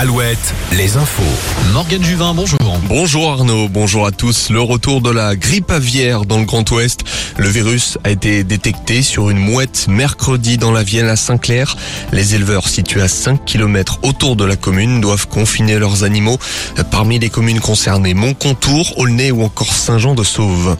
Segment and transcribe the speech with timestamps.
[0.00, 1.22] Alouette, les infos.
[1.74, 2.58] Morgane Juvin, bonjour.
[2.88, 4.48] Bonjour Arnaud, bonjour à tous.
[4.48, 7.04] Le retour de la grippe aviaire dans le Grand Ouest.
[7.36, 11.76] Le virus a été détecté sur une mouette mercredi dans la Vienne à Saint-Clair.
[12.12, 16.38] Les éleveurs situés à 5 km autour de la commune doivent confiner leurs animaux.
[16.90, 20.78] Parmi les communes concernées, Montcontour, Aulnay ou encore Saint-Jean-de-Sauve.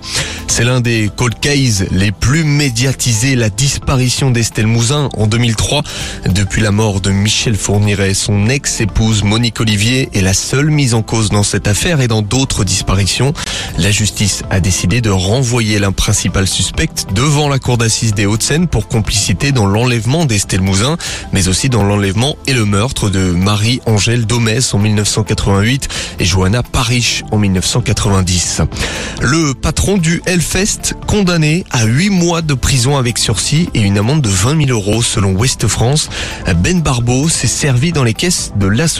[0.48, 5.82] C'est l'un des cold cases les plus médiatisés, la disparition d'Estelle Mouzin en 2003.
[6.26, 11.02] Depuis la mort de Michel Fourniret, son ex-épouse Monique Olivier est la seule mise en
[11.02, 13.32] cause dans cette affaire et dans d'autres disparitions.
[13.76, 18.68] La justice a décidé de renvoyer la principale suspecte devant la cour d'assises des Hauts-de-Seine
[18.68, 20.96] pour complicité dans l'enlèvement d'Estelle Mouzin,
[21.32, 25.88] mais aussi dans l'enlèvement et le meurtre de Marie-Angèle Domès en 1988
[26.20, 28.62] et Johanna Parich en 1990.
[29.22, 34.22] Le patron du Hellfest condamné à 8 mois de prison avec sursis et une amende
[34.22, 36.08] de 20 000 euros selon Ouest France.
[36.56, 38.99] Ben Barbeau s'est servi dans les caisses de l'association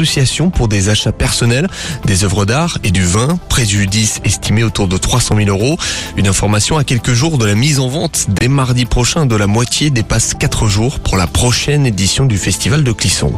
[0.52, 1.68] pour des achats personnels,
[2.06, 5.76] des œuvres d'art et du vin, préjudice estimé autour de 300 000 euros.
[6.16, 9.46] Une information à quelques jours de la mise en vente dès mardi prochain de la
[9.46, 13.32] moitié dépasse 4 jours pour la prochaine édition du festival de Clisson.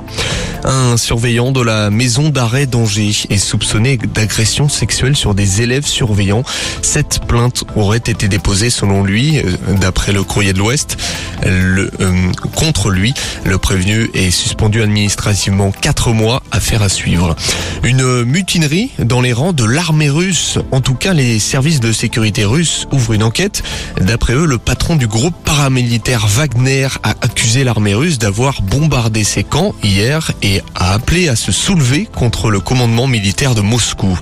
[0.64, 6.44] Un surveillant de la maison d'arrêt d'Angers est soupçonné d'agression sexuelle sur des élèves surveillants.
[6.82, 10.96] Cette plainte aurait été déposée selon lui, euh, d'après le courrier de l'Ouest,
[11.44, 11.88] euh,
[12.54, 13.14] contre lui.
[13.44, 17.34] Le prévenu est suspendu administrativement 4 mois, affaire à suivre.
[17.82, 20.58] Une mutinerie dans les rangs de l'armée russe.
[20.70, 23.62] En tout cas, les services de sécurité russes ouvrent une enquête.
[24.00, 29.42] D'après eux, le patron du groupe paramilitaire Wagner a accusé l'armée russe d'avoir bombardé ses
[29.42, 34.18] camps hier et a appelé à se soulever contre le commandement militaire de Moscou.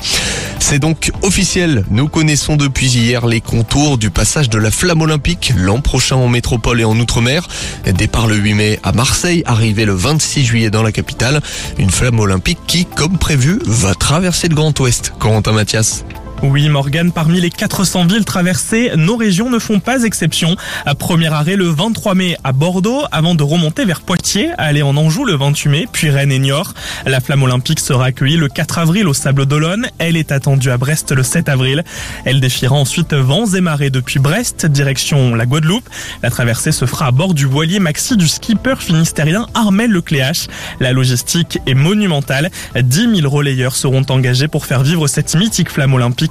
[0.60, 1.84] C'est donc officiel.
[1.90, 6.28] Nous connaissons depuis hier les contours du passage de la flamme olympique l'an prochain en
[6.28, 7.48] métropole et en outre-mer.
[7.86, 11.40] Départ le 8 mai à Marseille, arrivé le 26 juillet dans la capitale.
[11.78, 15.12] Une flamme olympique qui, comme prévu, va traverser le Grand Ouest.
[15.18, 16.04] Corentin Mathias.
[16.42, 20.56] Oui, Morgane, parmi les 400 villes traversées, nos régions ne font pas exception.
[20.86, 24.96] À premier arrêt le 23 mai à Bordeaux, avant de remonter vers Poitiers, aller en
[24.96, 26.72] Anjou le 28 mai, puis Rennes et Niort.
[27.04, 29.88] La flamme olympique sera accueillie le 4 avril au Sable d'Olonne.
[29.98, 31.84] Elle est attendue à Brest le 7 avril.
[32.24, 35.90] Elle défiera ensuite vents et marées depuis Brest, direction la Guadeloupe.
[36.22, 40.46] La traversée se fera à bord du voilier maxi du skipper finistérien Armel Lecléache.
[40.80, 42.50] La logistique est monumentale.
[42.80, 46.29] 10 000 relayeurs seront engagés pour faire vivre cette mythique flamme olympique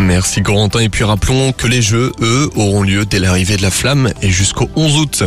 [0.00, 0.80] Merci Corentin.
[0.80, 4.30] Et puis rappelons que les Jeux, eux, auront lieu dès l'arrivée de la flamme et
[4.30, 5.22] jusqu'au 11 août.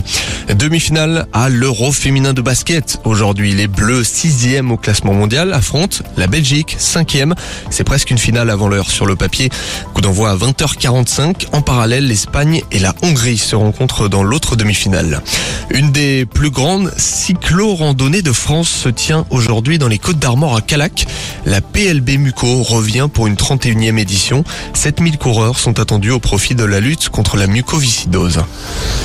[0.53, 2.99] Demi-finale à l'Euro féminin de basket.
[3.05, 7.33] Aujourd'hui, les Bleus, sixième au classement mondial, affrontent la Belgique, cinquième.
[7.69, 9.49] C'est presque une finale avant l'heure sur le papier.
[9.93, 11.47] Coup d'envoi à 20h45.
[11.53, 15.21] En parallèle, l'Espagne et la Hongrie se rencontrent dans l'autre demi-finale.
[15.69, 20.61] Une des plus grandes cyclo-randonnées de France se tient aujourd'hui dans les Côtes d'Armor à
[20.61, 21.07] Calac.
[21.45, 24.43] La PLB Muco revient pour une 31e édition.
[24.73, 28.41] 7000 coureurs sont attendus au profit de la lutte contre la mucoviscidose.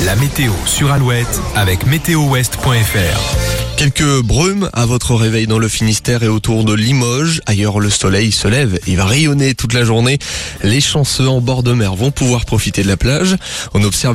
[0.05, 3.67] La météo sur Alouette avec météowest.fr.
[3.77, 7.43] Quelques brumes à votre réveil dans le Finistère et autour de Limoges.
[7.45, 8.79] Ailleurs, le soleil se lève.
[8.87, 10.19] Il va rayonner toute la journée.
[10.63, 13.37] Les chanceux en bord de mer vont pouvoir profiter de la plage.
[13.75, 14.15] On observe